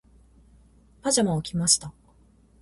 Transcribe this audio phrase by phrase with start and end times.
[1.03, 1.93] パジャマを着ました。